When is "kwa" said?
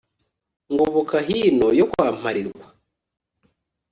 1.91-2.07